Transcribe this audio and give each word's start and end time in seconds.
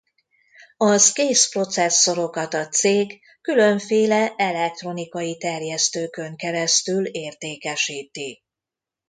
Az 0.77 1.11
kész 1.11 1.49
processzorokat 1.49 2.53
a 2.53 2.67
cég 2.67 3.19
különféle 3.41 4.33
elektronikai 4.35 5.37
terjesztőkön 5.37 6.35
keresztül 6.37 7.05
értékesíti. 7.05 8.43